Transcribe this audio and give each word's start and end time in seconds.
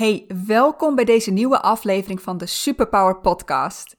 Hey, 0.00 0.26
welkom 0.46 0.94
bij 0.94 1.04
deze 1.04 1.30
nieuwe 1.30 1.60
aflevering 1.60 2.22
van 2.22 2.38
de 2.38 2.46
Superpower 2.46 3.16
Podcast. 3.16 3.96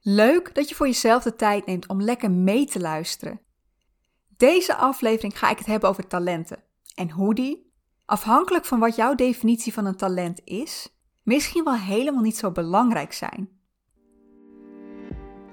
Leuk 0.00 0.54
dat 0.54 0.68
je 0.68 0.74
voor 0.74 0.86
jezelf 0.86 1.22
de 1.22 1.36
tijd 1.36 1.66
neemt 1.66 1.88
om 1.88 2.02
lekker 2.02 2.30
mee 2.30 2.66
te 2.66 2.80
luisteren. 2.80 3.40
Deze 4.36 4.74
aflevering 4.74 5.38
ga 5.38 5.50
ik 5.50 5.58
het 5.58 5.66
hebben 5.66 5.88
over 5.88 6.06
talenten 6.06 6.62
en 6.94 7.10
hoe 7.10 7.34
die, 7.34 7.72
afhankelijk 8.04 8.64
van 8.64 8.78
wat 8.78 8.96
jouw 8.96 9.14
definitie 9.14 9.72
van 9.72 9.86
een 9.86 9.96
talent 9.96 10.40
is, 10.44 10.98
misschien 11.22 11.64
wel 11.64 11.76
helemaal 11.76 12.22
niet 12.22 12.36
zo 12.36 12.50
belangrijk 12.50 13.12
zijn. 13.12 13.48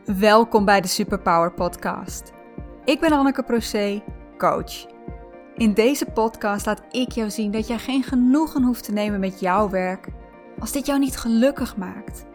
Welkom 0.05 0.65
bij 0.65 0.81
de 0.81 0.87
Superpower 0.87 1.53
Podcast. 1.53 2.31
Ik 2.85 2.99
ben 2.99 3.11
Anneke 3.11 3.43
Procé, 3.43 4.03
coach. 4.37 4.94
In 5.57 5.73
deze 5.73 6.05
podcast 6.05 6.65
laat 6.65 6.81
ik 6.91 7.11
jou 7.11 7.29
zien 7.29 7.51
dat 7.51 7.67
jij 7.67 7.77
geen 7.77 8.03
genoegen 8.03 8.63
hoeft 8.63 8.83
te 8.83 8.91
nemen 8.91 9.19
met 9.19 9.39
jouw 9.39 9.69
werk 9.69 10.07
als 10.59 10.71
dit 10.71 10.85
jou 10.85 10.99
niet 10.99 11.17
gelukkig 11.17 11.77
maakt. 11.77 12.25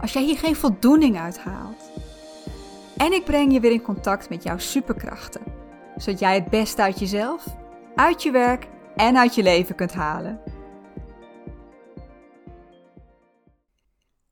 Als 0.00 0.12
jij 0.12 0.22
hier 0.22 0.38
geen 0.38 0.56
voldoening 0.56 1.18
uit 1.18 1.38
haalt. 1.38 1.90
En 2.96 3.12
ik 3.12 3.24
breng 3.24 3.52
je 3.52 3.60
weer 3.60 3.72
in 3.72 3.82
contact 3.82 4.28
met 4.28 4.42
jouw 4.42 4.58
superkrachten, 4.58 5.42
zodat 5.96 6.20
jij 6.20 6.34
het 6.34 6.48
beste 6.48 6.82
uit 6.82 6.98
jezelf, 6.98 7.46
uit 7.94 8.22
je 8.22 8.30
werk 8.30 8.68
en 8.96 9.16
uit 9.16 9.34
je 9.34 9.42
leven 9.42 9.74
kunt 9.74 9.94
halen. 9.94 10.40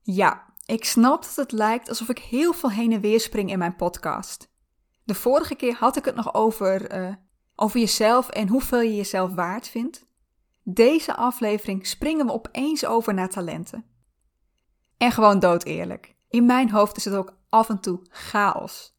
Ja, 0.02 0.44
ik 0.66 0.84
snap 0.84 1.22
dat 1.22 1.36
het 1.36 1.52
lijkt 1.52 1.88
alsof 1.88 2.08
ik 2.08 2.18
heel 2.18 2.52
veel 2.52 2.70
heen 2.70 2.92
en 2.92 3.00
weer 3.00 3.20
spring 3.20 3.50
in 3.50 3.58
mijn 3.58 3.76
podcast. 3.76 4.50
De 5.04 5.14
vorige 5.14 5.54
keer 5.54 5.74
had 5.74 5.96
ik 5.96 6.04
het 6.04 6.14
nog 6.14 6.34
over 6.34 6.98
uh, 6.98 7.14
over 7.56 7.80
jezelf 7.80 8.28
en 8.28 8.48
hoeveel 8.48 8.80
je 8.80 8.96
jezelf 8.96 9.34
waard 9.34 9.68
vindt. 9.68 10.04
Deze 10.62 11.16
aflevering 11.16 11.86
springen 11.86 12.26
we 12.26 12.32
opeens 12.32 12.84
over 12.84 13.14
naar 13.14 13.28
talenten. 13.28 13.84
En 14.96 15.12
gewoon 15.12 15.38
dood 15.38 15.64
eerlijk. 15.64 16.14
In 16.28 16.46
mijn 16.46 16.70
hoofd 16.70 16.96
is 16.96 17.04
het 17.04 17.14
ook 17.14 17.36
af 17.48 17.68
en 17.68 17.80
toe 17.80 18.00
chaos. 18.08 18.94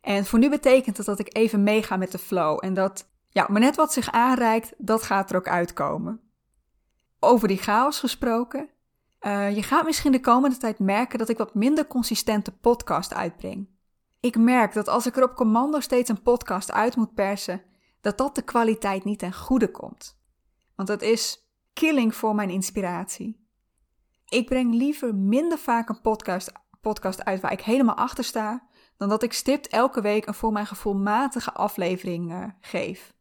En 0.00 0.26
voor 0.26 0.38
nu 0.38 0.50
betekent 0.50 0.96
het 0.96 1.06
dat 1.06 1.18
ik 1.18 1.36
even 1.36 1.62
meega 1.62 1.96
met 1.96 2.12
de 2.12 2.18
flow 2.18 2.64
en 2.64 2.74
dat, 2.74 3.08
ja, 3.28 3.46
maar 3.48 3.60
net 3.60 3.76
wat 3.76 3.92
zich 3.92 4.10
aanreikt, 4.10 4.72
dat 4.78 5.02
gaat 5.02 5.30
er 5.30 5.36
ook 5.36 5.48
uitkomen. 5.48 6.20
Over 7.20 7.48
die 7.48 7.58
chaos 7.58 7.98
gesproken. 7.98 8.68
Uh, 9.20 9.54
je 9.54 9.62
gaat 9.62 9.84
misschien 9.84 10.12
de 10.12 10.20
komende 10.20 10.56
tijd 10.56 10.78
merken 10.78 11.18
dat 11.18 11.28
ik 11.28 11.38
wat 11.38 11.54
minder 11.54 11.86
consistente 11.86 12.52
podcast 12.52 13.14
uitbreng. 13.14 13.68
Ik 14.20 14.36
merk 14.36 14.72
dat 14.72 14.88
als 14.88 15.06
ik 15.06 15.16
er 15.16 15.22
op 15.22 15.34
commando 15.34 15.80
steeds 15.80 16.08
een 16.08 16.22
podcast 16.22 16.72
uit 16.72 16.96
moet 16.96 17.14
persen, 17.14 17.62
dat 18.02 18.18
dat 18.18 18.34
de 18.34 18.42
kwaliteit 18.42 19.04
niet 19.04 19.18
ten 19.18 19.34
goede 19.34 19.70
komt. 19.70 20.20
Want 20.74 20.88
dat 20.88 21.02
is 21.02 21.50
killing 21.72 22.14
voor 22.14 22.34
mijn 22.34 22.50
inspiratie. 22.50 23.46
Ik 24.28 24.46
breng 24.46 24.74
liever 24.74 25.14
minder 25.14 25.58
vaak 25.58 25.88
een 25.88 26.00
podcast, 26.00 26.52
podcast 26.80 27.24
uit 27.24 27.40
waar 27.40 27.52
ik 27.52 27.60
helemaal 27.60 27.94
achter 27.94 28.24
sta, 28.24 28.66
dan 28.96 29.08
dat 29.08 29.22
ik 29.22 29.32
stipt 29.32 29.68
elke 29.68 30.00
week 30.00 30.26
een 30.26 30.34
voor 30.34 30.52
mijn 30.52 30.66
gevoel 30.66 30.94
matige 30.94 31.52
aflevering 31.52 32.32
uh, 32.32 32.44
geef. 32.60 33.14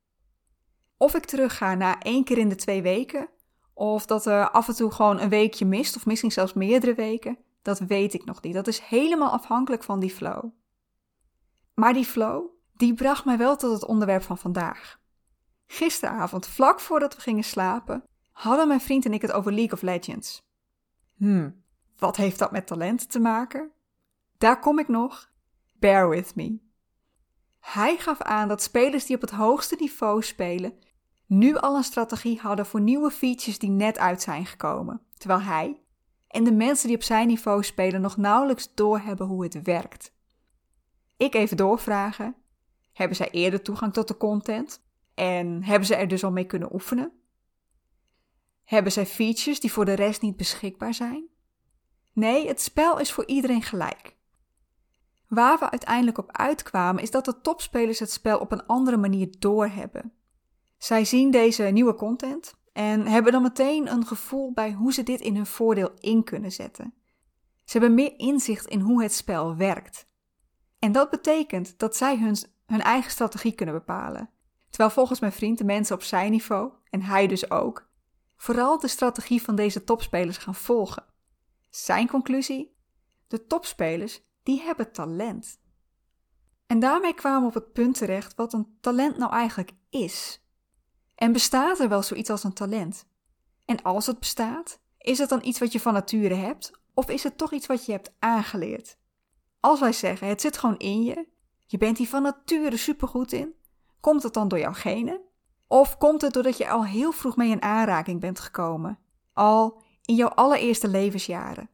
Of 0.98 1.16
ik 1.16 1.26
terugga 1.26 1.76
naar 1.76 1.98
één 1.98 2.24
keer 2.24 2.38
in 2.38 2.50
de 2.50 2.56
twee 2.56 2.82
weken, 2.82 3.30
of 3.74 4.06
dat 4.06 4.26
er 4.26 4.50
af 4.50 4.68
en 4.68 4.76
toe 4.76 4.92
gewoon 4.92 5.20
een 5.20 5.30
weekje 5.30 5.66
mist, 5.66 5.96
of 5.96 6.06
misschien 6.06 6.32
zelfs 6.32 6.54
meerdere 6.54 6.94
weken, 6.94 7.38
dat 7.62 7.80
weet 7.80 8.14
ik 8.14 8.26
nog 8.26 8.42
niet. 8.42 8.54
Dat 8.54 8.68
is 8.68 8.80
helemaal 8.80 9.32
afhankelijk 9.32 9.84
van 9.84 10.00
die 10.00 10.10
flow. 10.10 10.44
Maar 11.74 11.94
die 11.94 12.06
flow, 12.06 12.61
die 12.82 12.94
bracht 12.94 13.26
mij 13.26 13.38
wel 13.38 13.56
tot 13.56 13.74
het 13.74 13.86
onderwerp 13.86 14.24
van 14.24 14.38
vandaag. 14.38 15.00
Gisteravond, 15.66 16.48
vlak 16.48 16.80
voordat 16.80 17.16
we 17.16 17.22
gingen 17.22 17.44
slapen, 17.44 18.04
hadden 18.32 18.68
mijn 18.68 18.82
vriend 18.82 19.06
en 19.06 19.14
ik 19.14 19.22
het 19.22 19.32
over 19.32 19.54
League 19.54 19.74
of 19.74 19.82
Legends. 19.82 20.42
Hmm, 21.18 21.64
wat 21.98 22.16
heeft 22.16 22.40
dat 22.40 22.52
met 22.52 22.68
talenten 22.68 23.08
te 23.08 23.20
maken? 23.20 23.72
Daar 24.38 24.60
kom 24.60 24.80
ik 24.80 24.88
nog. 24.88 25.30
Bear 25.80 26.10
with 26.10 26.36
me. 26.36 26.60
Hij 27.60 27.98
gaf 27.98 28.22
aan 28.22 28.48
dat 28.48 28.62
spelers 28.62 29.06
die 29.06 29.16
op 29.16 29.22
het 29.22 29.32
hoogste 29.32 29.76
niveau 29.80 30.24
spelen, 30.24 30.74
nu 31.26 31.56
al 31.56 31.76
een 31.76 31.84
strategie 31.84 32.40
hadden 32.40 32.66
voor 32.66 32.82
nieuwe 32.82 33.12
features 33.12 33.60
die 33.60 33.70
net 33.70 33.98
uit 33.98 34.22
zijn 34.22 34.46
gekomen, 34.46 35.02
terwijl 35.18 35.42
hij 35.42 35.82
en 36.28 36.44
de 36.44 36.54
mensen 36.54 36.88
die 36.88 36.96
op 36.96 37.04
zijn 37.04 37.28
niveau 37.28 37.64
spelen 37.64 38.02
nog 38.02 38.18
nauwelijks 38.18 38.74
doorhebben 38.74 39.28
hoe 39.28 39.44
het 39.44 39.62
werkt. 39.62 40.14
Ik 41.18 41.34
even 41.34 41.58
doorvragen 41.58 42.36
hebben 42.94 43.18
zij 43.18 43.30
eerder 43.30 43.62
toegang 43.62 43.94
tot 43.94 44.08
de 44.08 44.18
content? 44.18 44.84
En 45.14 45.64
hebben 45.64 45.88
ze 45.88 45.96
er 45.96 46.08
dus 46.08 46.24
al 46.24 46.32
mee 46.32 46.46
kunnen 46.46 46.74
oefenen? 46.74 47.12
Hebben 48.64 48.92
zij 48.92 49.06
features 49.06 49.60
die 49.60 49.72
voor 49.72 49.86
de 49.86 49.94
rest 49.94 50.22
niet 50.22 50.38
beschikbaar 50.38 50.94
zijn? 50.94 51.30
Nee, 52.14 52.48
het 52.48 52.62
spel 52.62 53.00
is 53.00 53.12
voor 53.12 53.26
iedereen 53.26 53.62
gelijk. 53.62 54.16
Waar 55.28 55.60
we 55.60 55.70
uiteindelijk 55.70 56.18
op 56.18 56.32
uitkwamen 56.32 57.04
is 57.04 57.12
dat 57.12 57.26
de 57.26 57.42
topspelers 57.42 58.00
het 58.00 58.12
spel 58.12 58.40
op 58.40 58.52
een 58.52 58.66
andere 58.66 58.98
manier 58.98 59.36
doorhebben. 59.40 60.14
Zij 60.78 61.06
zien 61.06 61.32
deze 61.32 61.64
nieuwe 61.64 61.96
content 61.96 62.54
en 62.74 63.08
hebben 63.08 63.32
dan 63.32 63.42
meteen 63.42 63.92
een 63.92 64.06
gevoel 64.06 64.54
bij 64.54 64.72
hoe 64.72 64.94
ze 64.94 65.04
dit 65.04 65.22
in 65.22 65.36
hun 65.36 65.46
voordeel 65.46 65.92
in 66.00 66.24
kunnen 66.24 66.52
zetten. 66.52 66.94
Ze 67.66 67.78
hebben 67.78 67.94
meer 67.94 68.14
inzicht 68.18 68.66
in 68.66 68.80
hoe 68.80 69.04
het 69.04 69.14
spel 69.14 69.56
werkt. 69.56 70.08
En 70.80 70.92
dat 70.92 71.10
betekent 71.10 71.80
dat 71.80 71.96
zij 71.96 72.18
hun 72.18 72.36
hun 72.72 72.82
eigen 72.82 73.12
strategie 73.12 73.52
kunnen 73.52 73.76
bepalen. 73.76 74.30
Terwijl 74.70 74.90
volgens 74.90 75.20
mijn 75.20 75.32
vriend 75.32 75.58
de 75.58 75.64
mensen 75.64 75.96
op 75.96 76.04
zijn 76.04 76.32
niveau, 76.32 76.72
en 76.90 77.02
hij 77.02 77.28
dus 77.28 77.52
ook, 77.52 77.90
vooral 78.36 78.80
de 78.80 78.88
strategie 78.88 79.42
van 79.42 79.56
deze 79.56 79.84
topspelers 79.84 80.38
gaan 80.38 80.56
volgen. 80.56 81.06
Zijn 81.70 82.08
conclusie? 82.08 82.76
De 83.28 83.46
topspelers, 83.46 84.22
die 84.44 84.62
hebben 84.62 84.92
talent. 84.92 85.60
En 86.68 86.80
daarmee 86.80 87.14
kwamen 87.14 87.42
we 87.42 87.48
op 87.48 87.54
het 87.54 87.74
punt 87.74 87.98
terecht 87.98 88.36
wat 88.36 88.54
een 88.54 88.78
talent 88.82 89.18
nou 89.18 89.32
eigenlijk 89.32 89.72
is. 89.90 90.46
En 91.16 91.32
bestaat 91.32 91.80
er 91.80 91.90
wel 91.90 92.04
zoiets 92.04 92.30
als 92.30 92.44
een 92.44 92.54
talent? 92.54 93.06
En 93.66 93.82
als 93.82 94.06
het 94.06 94.20
bestaat, 94.20 94.80
is 94.98 95.18
het 95.18 95.30
dan 95.30 95.44
iets 95.44 95.60
wat 95.60 95.72
je 95.72 95.80
van 95.80 95.94
nature 95.94 96.34
hebt, 96.34 96.72
of 96.94 97.10
is 97.10 97.24
het 97.24 97.38
toch 97.38 97.54
iets 97.54 97.68
wat 97.68 97.86
je 97.86 97.92
hebt 97.92 98.14
aangeleerd? 98.20 98.98
Als 99.60 99.80
wij 99.80 99.94
zeggen 99.94 100.28
het 100.28 100.42
zit 100.42 100.58
gewoon 100.58 100.78
in 100.78 101.04
je, 101.04 101.28
je 101.72 101.78
bent 101.78 101.98
hier 101.98 102.08
van 102.08 102.22
nature 102.22 102.78
supergoed 102.78 103.32
in. 103.32 103.54
Komt 104.00 104.24
het 104.24 104.34
dan 104.34 104.48
door 104.48 104.60
jouw 104.60 104.74
genen? 104.74 105.22
Of 105.68 105.98
komt 105.98 106.22
het 106.22 106.34
doordat 106.34 106.58
je 106.58 106.70
al 106.70 106.86
heel 106.86 107.12
vroeg 107.12 107.36
mee 107.36 107.50
in 107.50 107.62
aanraking 107.62 108.20
bent 108.20 108.40
gekomen? 108.40 109.00
Al 109.34 109.82
in 110.06 110.16
jouw 110.16 110.28
allereerste 110.28 110.88
levensjaren? 110.88 111.70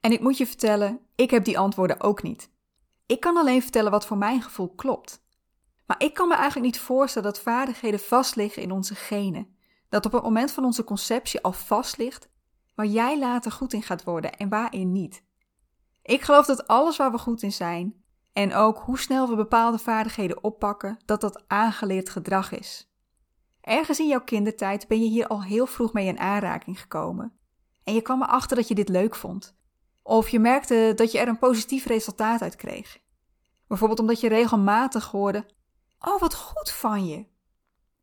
En 0.00 0.12
ik 0.12 0.20
moet 0.20 0.38
je 0.38 0.46
vertellen, 0.46 1.00
ik 1.14 1.30
heb 1.30 1.44
die 1.44 1.58
antwoorden 1.58 2.00
ook 2.00 2.22
niet. 2.22 2.50
Ik 3.06 3.20
kan 3.20 3.36
alleen 3.36 3.62
vertellen 3.62 3.90
wat 3.90 4.06
voor 4.06 4.16
mijn 4.16 4.42
gevoel 4.42 4.74
klopt. 4.74 5.22
Maar 5.86 6.02
ik 6.02 6.14
kan 6.14 6.28
me 6.28 6.34
eigenlijk 6.34 6.66
niet 6.66 6.80
voorstellen 6.80 7.32
dat 7.32 7.42
vaardigheden 7.42 8.00
vastliggen 8.00 8.62
in 8.62 8.72
onze 8.72 8.94
genen. 8.94 9.56
Dat 9.88 10.06
op 10.06 10.12
het 10.12 10.22
moment 10.22 10.50
van 10.50 10.64
onze 10.64 10.84
conceptie 10.84 11.42
al 11.42 11.52
vast 11.52 11.96
ligt 11.96 12.28
waar 12.74 12.86
jij 12.86 13.18
later 13.18 13.52
goed 13.52 13.72
in 13.72 13.82
gaat 13.82 14.04
worden 14.04 14.36
en 14.36 14.48
waarin 14.48 14.92
niet. 14.92 15.24
Ik 16.02 16.22
geloof 16.22 16.46
dat 16.46 16.66
alles 16.66 16.96
waar 16.96 17.10
we 17.10 17.18
goed 17.18 17.42
in 17.42 17.52
zijn, 17.52 18.03
en 18.34 18.54
ook 18.54 18.78
hoe 18.78 18.98
snel 18.98 19.28
we 19.28 19.36
bepaalde 19.36 19.78
vaardigheden 19.78 20.44
oppakken, 20.44 20.98
dat 21.04 21.20
dat 21.20 21.44
aangeleerd 21.46 22.08
gedrag 22.10 22.52
is. 22.52 22.88
Ergens 23.60 23.98
in 23.98 24.08
jouw 24.08 24.24
kindertijd 24.24 24.88
ben 24.88 25.02
je 25.02 25.08
hier 25.08 25.26
al 25.26 25.42
heel 25.42 25.66
vroeg 25.66 25.92
mee 25.92 26.06
in 26.06 26.18
aanraking 26.18 26.80
gekomen. 26.80 27.32
En 27.84 27.94
je 27.94 28.02
kwam 28.02 28.22
erachter 28.22 28.56
dat 28.56 28.68
je 28.68 28.74
dit 28.74 28.88
leuk 28.88 29.14
vond. 29.14 29.56
Of 30.02 30.28
je 30.28 30.38
merkte 30.38 30.92
dat 30.96 31.12
je 31.12 31.18
er 31.18 31.28
een 31.28 31.38
positief 31.38 31.86
resultaat 31.86 32.42
uit 32.42 32.56
kreeg. 32.56 32.98
Bijvoorbeeld 33.66 34.00
omdat 34.00 34.20
je 34.20 34.28
regelmatig 34.28 35.10
hoorde: 35.10 35.46
Oh, 35.98 36.20
wat 36.20 36.34
goed 36.34 36.70
van 36.70 37.06
je. 37.06 37.26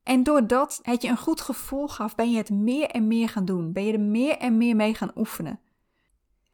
En 0.04 0.24
doordat 0.24 0.80
het 0.82 1.02
je 1.02 1.08
een 1.08 1.18
goed 1.18 1.42
gevoel 1.42 1.88
gaf, 1.88 2.16
ben 2.16 2.32
je 2.32 2.38
het 2.38 2.50
meer 2.50 2.90
en 2.90 3.08
meer 3.08 3.30
gaan 3.30 3.46
doen. 3.46 3.72
Ben 3.72 3.86
je 3.86 3.94
er 3.94 4.00
meer 4.00 4.38
en 4.38 4.58
meer 4.58 4.76
mee 4.76 4.94
gaan 4.94 5.12
oefenen. 5.16 5.60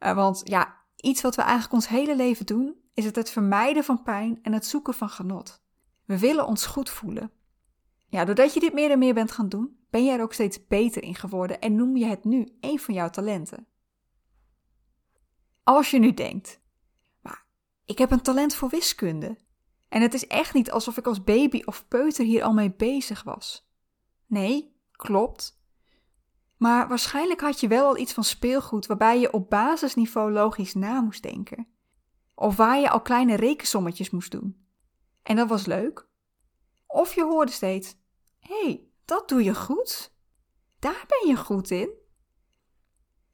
Uh, 0.00 0.14
want 0.14 0.40
ja, 0.44 0.76
iets 0.96 1.22
wat 1.22 1.34
we 1.34 1.42
eigenlijk 1.42 1.72
ons 1.72 1.88
hele 1.88 2.16
leven 2.16 2.46
doen, 2.46 2.76
is 2.98 3.04
het 3.04 3.16
het 3.16 3.30
vermijden 3.30 3.84
van 3.84 4.02
pijn 4.02 4.38
en 4.42 4.52
het 4.52 4.66
zoeken 4.66 4.94
van 4.94 5.08
genot. 5.08 5.62
We 6.04 6.18
willen 6.18 6.46
ons 6.46 6.66
goed 6.66 6.90
voelen. 6.90 7.30
Ja, 8.08 8.24
doordat 8.24 8.54
je 8.54 8.60
dit 8.60 8.72
meer 8.72 8.90
en 8.90 8.98
meer 8.98 9.14
bent 9.14 9.32
gaan 9.32 9.48
doen, 9.48 9.78
ben 9.90 10.04
je 10.04 10.12
er 10.12 10.22
ook 10.22 10.32
steeds 10.32 10.66
beter 10.66 11.02
in 11.02 11.14
geworden 11.14 11.60
en 11.60 11.74
noem 11.74 11.96
je 11.96 12.06
het 12.06 12.24
nu 12.24 12.48
een 12.60 12.78
van 12.78 12.94
jouw 12.94 13.10
talenten. 13.10 13.66
Als 15.62 15.90
je 15.90 15.98
nu 15.98 16.14
denkt, 16.14 16.60
maar 17.22 17.44
ik 17.84 17.98
heb 17.98 18.10
een 18.10 18.22
talent 18.22 18.54
voor 18.54 18.68
wiskunde. 18.68 19.38
En 19.88 20.02
het 20.02 20.14
is 20.14 20.26
echt 20.26 20.54
niet 20.54 20.70
alsof 20.70 20.96
ik 20.96 21.06
als 21.06 21.24
baby 21.24 21.62
of 21.64 21.88
peuter 21.88 22.24
hier 22.24 22.42
al 22.42 22.52
mee 22.52 22.72
bezig 22.72 23.22
was. 23.22 23.68
Nee, 24.26 24.74
klopt. 24.92 25.62
Maar 26.56 26.88
waarschijnlijk 26.88 27.40
had 27.40 27.60
je 27.60 27.68
wel 27.68 27.86
al 27.86 27.98
iets 27.98 28.12
van 28.12 28.24
speelgoed 28.24 28.86
waarbij 28.86 29.20
je 29.20 29.32
op 29.32 29.50
basisniveau 29.50 30.32
logisch 30.32 30.74
na 30.74 31.00
moest 31.00 31.22
denken. 31.22 31.76
Of 32.40 32.56
waar 32.56 32.78
je 32.78 32.90
al 32.90 33.00
kleine 33.00 33.36
rekensommetjes 33.36 34.10
moest 34.10 34.30
doen. 34.30 34.66
En 35.22 35.36
dat 35.36 35.48
was 35.48 35.66
leuk. 35.66 36.08
Of 36.86 37.14
je 37.14 37.22
hoorde 37.22 37.52
steeds: 37.52 37.96
hé, 38.38 38.62
hey, 38.62 38.88
dat 39.04 39.28
doe 39.28 39.44
je 39.44 39.54
goed. 39.54 40.14
daar 40.78 41.04
ben 41.06 41.28
je 41.28 41.36
goed 41.36 41.70
in. 41.70 41.90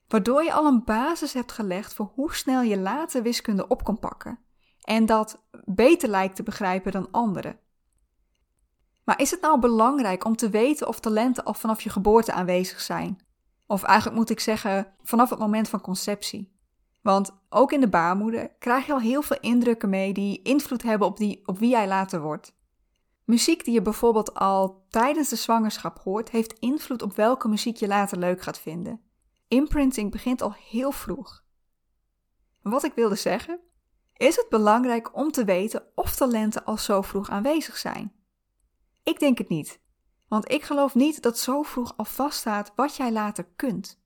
Waardoor 0.08 0.42
je 0.42 0.52
al 0.52 0.66
een 0.66 0.84
basis 0.84 1.32
hebt 1.32 1.52
gelegd 1.52 1.94
voor 1.94 2.10
hoe 2.14 2.34
snel 2.34 2.62
je 2.62 2.78
later 2.78 3.22
wiskunde 3.22 3.68
op 3.68 3.84
kan 3.84 3.98
pakken. 3.98 4.38
En 4.80 5.06
dat 5.06 5.44
beter 5.64 6.08
lijkt 6.08 6.36
te 6.36 6.42
begrijpen 6.42 6.92
dan 6.92 7.10
anderen. 7.10 7.58
Maar 9.04 9.20
is 9.20 9.30
het 9.30 9.40
nou 9.40 9.60
belangrijk 9.60 10.24
om 10.24 10.36
te 10.36 10.48
weten 10.48 10.88
of 10.88 11.00
talenten 11.00 11.44
al 11.44 11.54
vanaf 11.54 11.80
je 11.80 11.90
geboorte 11.90 12.32
aanwezig 12.32 12.80
zijn? 12.80 13.26
Of 13.66 13.82
eigenlijk 13.82 14.18
moet 14.18 14.30
ik 14.30 14.40
zeggen, 14.40 14.94
vanaf 15.02 15.30
het 15.30 15.38
moment 15.38 15.68
van 15.68 15.80
conceptie. 15.80 16.53
Want 17.04 17.30
ook 17.48 17.72
in 17.72 17.80
de 17.80 17.88
baarmoeder 17.88 18.54
krijg 18.58 18.86
je 18.86 18.92
al 18.92 19.00
heel 19.00 19.22
veel 19.22 19.36
indrukken 19.40 19.88
mee 19.88 20.12
die 20.12 20.42
invloed 20.42 20.82
hebben 20.82 21.06
op, 21.06 21.16
die, 21.16 21.42
op 21.46 21.58
wie 21.58 21.68
jij 21.68 21.88
later 21.88 22.20
wordt. 22.20 22.56
Muziek 23.24 23.64
die 23.64 23.74
je 23.74 23.82
bijvoorbeeld 23.82 24.34
al 24.34 24.86
tijdens 24.88 25.28
de 25.28 25.36
zwangerschap 25.36 25.98
hoort, 25.98 26.30
heeft 26.30 26.58
invloed 26.58 27.02
op 27.02 27.16
welke 27.16 27.48
muziek 27.48 27.76
je 27.76 27.86
later 27.86 28.18
leuk 28.18 28.42
gaat 28.42 28.58
vinden. 28.58 29.00
Imprinting 29.48 30.10
begint 30.10 30.42
al 30.42 30.54
heel 30.70 30.92
vroeg. 30.92 31.44
Wat 32.62 32.84
ik 32.84 32.94
wilde 32.94 33.14
zeggen, 33.14 33.60
is 34.16 34.36
het 34.36 34.46
belangrijk 34.48 35.16
om 35.16 35.30
te 35.30 35.44
weten 35.44 35.82
of 35.94 36.14
talenten 36.14 36.64
al 36.64 36.76
zo 36.76 37.02
vroeg 37.02 37.30
aanwezig 37.30 37.76
zijn. 37.76 38.12
Ik 39.02 39.18
denk 39.18 39.38
het 39.38 39.48
niet, 39.48 39.80
want 40.28 40.52
ik 40.52 40.62
geloof 40.62 40.94
niet 40.94 41.22
dat 41.22 41.38
zo 41.38 41.62
vroeg 41.62 41.96
al 41.96 42.04
vaststaat 42.04 42.72
wat 42.76 42.96
jij 42.96 43.12
later 43.12 43.46
kunt. 43.56 44.02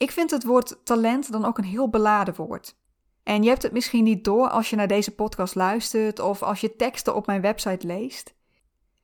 Ik 0.00 0.10
vind 0.10 0.30
het 0.30 0.44
woord 0.44 0.84
talent 0.84 1.32
dan 1.32 1.44
ook 1.44 1.58
een 1.58 1.64
heel 1.64 1.88
beladen 1.88 2.34
woord. 2.34 2.76
En 3.22 3.42
je 3.42 3.48
hebt 3.48 3.62
het 3.62 3.72
misschien 3.72 4.04
niet 4.04 4.24
door 4.24 4.48
als 4.48 4.70
je 4.70 4.76
naar 4.76 4.86
deze 4.86 5.14
podcast 5.14 5.54
luistert 5.54 6.18
of 6.18 6.42
als 6.42 6.60
je 6.60 6.76
teksten 6.76 7.14
op 7.14 7.26
mijn 7.26 7.40
website 7.40 7.86
leest. 7.86 8.34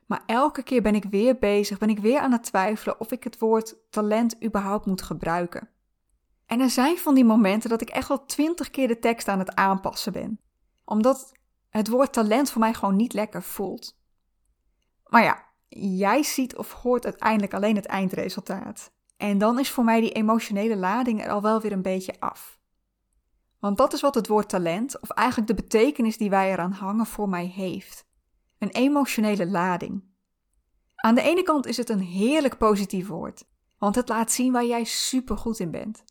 Maar 0.06 0.22
elke 0.26 0.62
keer 0.62 0.82
ben 0.82 0.94
ik 0.94 1.04
weer 1.04 1.38
bezig, 1.38 1.78
ben 1.78 1.88
ik 1.88 1.98
weer 1.98 2.18
aan 2.18 2.32
het 2.32 2.42
twijfelen 2.42 3.00
of 3.00 3.10
ik 3.10 3.24
het 3.24 3.38
woord 3.38 3.76
talent 3.90 4.44
überhaupt 4.44 4.86
moet 4.86 5.02
gebruiken. 5.02 5.68
En 6.46 6.60
er 6.60 6.70
zijn 6.70 6.98
van 6.98 7.14
die 7.14 7.24
momenten 7.24 7.70
dat 7.70 7.80
ik 7.80 7.90
echt 7.90 8.08
wel 8.08 8.24
twintig 8.24 8.70
keer 8.70 8.88
de 8.88 8.98
tekst 8.98 9.28
aan 9.28 9.38
het 9.38 9.54
aanpassen 9.54 10.12
ben. 10.12 10.40
Omdat 10.84 11.32
het 11.68 11.88
woord 11.88 12.12
talent 12.12 12.50
voor 12.50 12.60
mij 12.60 12.74
gewoon 12.74 12.96
niet 12.96 13.12
lekker 13.12 13.42
voelt. 13.42 13.98
Maar 15.06 15.22
ja, 15.22 15.44
jij 15.68 16.22
ziet 16.22 16.56
of 16.56 16.72
hoort 16.72 17.04
uiteindelijk 17.04 17.54
alleen 17.54 17.76
het 17.76 17.86
eindresultaat. 17.86 18.94
En 19.16 19.38
dan 19.38 19.58
is 19.58 19.70
voor 19.70 19.84
mij 19.84 20.00
die 20.00 20.12
emotionele 20.12 20.76
lading 20.76 21.22
er 21.22 21.30
al 21.30 21.42
wel 21.42 21.60
weer 21.60 21.72
een 21.72 21.82
beetje 21.82 22.20
af. 22.20 22.58
Want 23.58 23.76
dat 23.76 23.92
is 23.92 24.00
wat 24.00 24.14
het 24.14 24.28
woord 24.28 24.48
talent, 24.48 25.00
of 25.00 25.10
eigenlijk 25.10 25.48
de 25.48 25.62
betekenis 25.62 26.16
die 26.16 26.30
wij 26.30 26.52
eraan 26.52 26.72
hangen, 26.72 27.06
voor 27.06 27.28
mij 27.28 27.46
heeft. 27.46 28.06
Een 28.58 28.70
emotionele 28.70 29.46
lading. 29.46 30.04
Aan 30.96 31.14
de 31.14 31.22
ene 31.22 31.42
kant 31.42 31.66
is 31.66 31.76
het 31.76 31.88
een 31.88 32.00
heerlijk 32.00 32.58
positief 32.58 33.06
woord, 33.06 33.44
want 33.78 33.94
het 33.94 34.08
laat 34.08 34.32
zien 34.32 34.52
waar 34.52 34.64
jij 34.64 34.84
supergoed 34.84 35.58
in 35.58 35.70
bent. 35.70 36.04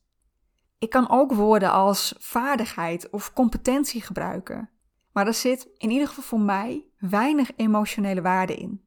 Ik 0.80 0.90
kan 0.90 1.10
ook 1.10 1.34
woorden 1.34 1.72
als 1.72 2.16
vaardigheid 2.18 3.10
of 3.10 3.34
competentie 3.34 4.02
gebruiken, 4.02 4.70
maar 5.12 5.28
er 5.28 5.34
zit, 5.34 5.70
in 5.78 5.90
ieder 5.90 6.08
geval 6.08 6.24
voor 6.24 6.40
mij, 6.40 6.86
weinig 7.00 7.52
emotionele 7.56 8.22
waarde 8.22 8.56
in. 8.56 8.85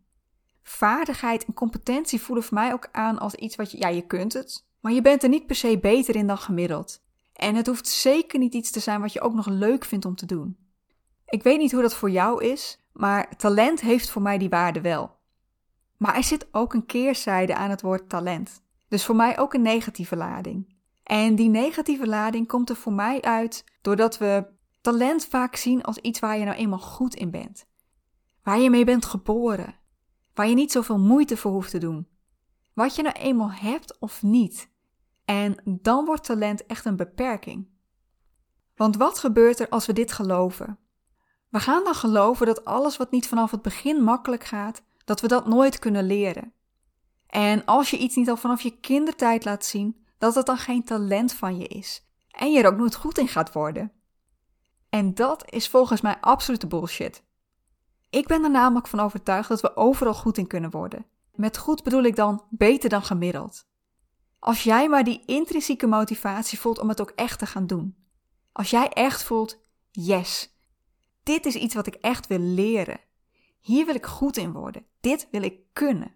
Vaardigheid 0.69 1.45
en 1.45 1.55
competentie 1.55 2.21
voelen 2.21 2.45
voor 2.45 2.55
mij 2.55 2.73
ook 2.73 2.89
aan 2.93 3.19
als 3.19 3.35
iets 3.35 3.57
wat 3.57 3.71
je, 3.71 3.79
ja, 3.79 3.89
je 3.89 4.07
kunt 4.07 4.33
het, 4.33 4.67
maar 4.81 4.93
je 4.93 5.03
bent 5.03 5.23
er 5.23 5.29
niet 5.29 5.47
per 5.47 5.57
se 5.57 5.79
beter 5.79 6.17
in 6.17 6.27
dan 6.27 6.39
gemiddeld. 6.39 7.03
En 7.33 7.55
het 7.55 7.67
hoeft 7.67 7.89
zeker 7.89 8.39
niet 8.39 8.55
iets 8.55 8.71
te 8.71 8.81
zijn 8.81 9.01
wat 9.01 9.13
je 9.13 9.21
ook 9.21 9.35
nog 9.35 9.47
leuk 9.47 9.85
vindt 9.85 10.05
om 10.05 10.15
te 10.15 10.27
doen. 10.27 10.57
Ik 11.27 11.43
weet 11.43 11.59
niet 11.59 11.73
hoe 11.73 11.83
dat 11.83 11.95
voor 11.95 12.11
jou 12.11 12.45
is, 12.45 12.81
maar 12.93 13.37
talent 13.37 13.81
heeft 13.81 14.11
voor 14.11 14.23
mij 14.23 14.39
die 14.39 14.49
waarde 14.49 14.81
wel. 14.81 15.17
Maar 15.97 16.17
er 16.17 16.25
zit 16.25 16.49
ook 16.51 16.75
een 16.75 16.87
keerzijde 16.87 17.55
aan 17.55 17.71
het 17.71 17.83
woord 17.83 18.09
talent. 18.09 18.63
Dus 18.89 19.05
voor 19.05 19.17
mij 19.17 19.39
ook 19.39 19.55
een 19.55 19.63
negatieve 19.63 20.17
lading. 20.17 20.77
En 21.03 21.35
die 21.35 21.49
negatieve 21.49 22.07
lading 22.07 22.49
komt 22.49 22.71
er 22.71 22.77
voor 22.77 22.93
mij 22.93 23.23
uit 23.23 23.65
doordat 23.83 24.19
we 24.19 24.47
talent 24.81 25.27
vaak 25.27 25.57
zien 25.57 25.83
als 25.83 25.99
iets 25.99 26.19
waar 26.19 26.39
je 26.39 26.45
nou 26.45 26.57
eenmaal 26.57 26.79
goed 26.79 27.15
in 27.15 27.31
bent. 27.31 27.67
Waar 28.43 28.59
je 28.59 28.71
mee 28.71 28.85
bent 28.85 29.05
geboren. 29.05 29.75
Waar 30.39 30.49
je 30.49 30.55
niet 30.55 30.73
zoveel 30.73 30.99
moeite 30.99 31.37
voor 31.37 31.53
hoeft 31.53 31.71
te 31.71 31.79
doen. 31.79 32.09
Wat 32.75 32.97
je 32.97 33.03
nou 33.03 33.15
eenmaal 33.19 33.51
hebt 33.51 33.99
of 33.99 34.23
niet. 34.23 34.71
En 35.25 35.57
dan 35.65 36.05
wordt 36.05 36.25
talent 36.25 36.67
echt 36.67 36.85
een 36.85 36.97
beperking. 36.97 37.69
Want 38.77 38.97
wat 38.97 39.19
gebeurt 39.19 39.61
er 39.61 39.69
als 39.69 39.87
we 39.87 39.93
dit 39.93 40.13
geloven? 40.13 40.79
We 41.49 41.61
gaan 41.61 41.85
dan 41.85 41.95
geloven 41.95 42.47
dat 42.47 42.65
alles 42.65 42.97
wat 42.97 43.11
niet 43.11 43.29
vanaf 43.29 43.51
het 43.51 43.63
begin 43.63 44.03
makkelijk 44.03 44.45
gaat, 44.45 44.83
dat 45.05 45.21
we 45.21 45.29
dat 45.29 45.47
nooit 45.47 45.79
kunnen 45.79 46.07
leren. 46.07 46.53
En 47.27 47.65
als 47.65 47.91
je 47.91 47.99
iets 47.99 48.17
niet 48.17 48.31
al 48.31 48.37
vanaf 48.37 48.61
je 48.61 48.81
kindertijd 48.81 49.45
laat 49.45 49.65
zien, 49.65 50.05
dat 50.19 50.35
het 50.35 50.47
dan 50.47 50.59
geen 50.59 50.85
talent 50.85 51.33
van 51.33 51.59
je 51.59 51.67
is 51.67 52.07
en 52.31 52.53
je 52.53 52.63
er 52.63 52.73
ook 52.73 52.79
nooit 52.79 52.95
goed 52.95 53.19
in 53.19 53.29
gaat 53.29 53.53
worden. 53.53 53.93
En 54.89 55.15
dat 55.15 55.51
is 55.51 55.69
volgens 55.69 56.01
mij 56.01 56.17
absolute 56.21 56.67
bullshit. 56.67 57.27
Ik 58.11 58.27
ben 58.27 58.45
er 58.45 58.51
namelijk 58.51 58.87
van 58.87 59.01
overtuigd 59.01 59.49
dat 59.49 59.61
we 59.61 59.77
overal 59.77 60.15
goed 60.15 60.39
in 60.39 60.47
kunnen 60.47 60.71
worden. 60.71 61.07
Met 61.35 61.59
goed 61.59 61.83
bedoel 61.83 62.03
ik 62.03 62.17
dan 62.17 62.45
beter 62.51 62.89
dan 62.89 63.03
gemiddeld. 63.03 63.67
Als 64.39 64.63
jij 64.63 64.89
maar 64.89 65.05
die 65.05 65.23
intrinsieke 65.27 65.87
motivatie 65.87 66.59
voelt 66.59 66.79
om 66.79 66.89
het 66.89 67.01
ook 67.01 67.13
echt 67.15 67.39
te 67.39 67.47
gaan 67.47 67.67
doen. 67.67 67.97
Als 68.53 68.71
jij 68.71 68.89
echt 68.89 69.23
voelt, 69.23 69.59
yes, 69.91 70.59
dit 71.23 71.47
is 71.47 71.55
iets 71.55 71.75
wat 71.75 71.87
ik 71.87 71.95
echt 71.95 72.27
wil 72.27 72.39
leren. 72.39 73.01
Hier 73.61 73.87
wil 73.87 73.95
ik 73.95 74.07
goed 74.07 74.37
in 74.37 74.53
worden. 74.53 74.87
Dit 75.01 75.29
wil 75.31 75.43
ik 75.43 75.61
kunnen. 75.73 76.13